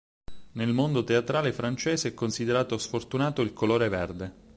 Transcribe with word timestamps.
Nel 0.53 0.73
mondo 0.73 1.03
teatrale 1.03 1.53
francese 1.53 2.07
è 2.07 2.13
considerato 2.15 2.75
sfortunato 2.79 3.43
il 3.43 3.53
colore 3.53 3.87
verde. 3.87 4.33